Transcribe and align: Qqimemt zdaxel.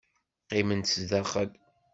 Qqimemt 0.45 0.93
zdaxel. 0.99 1.49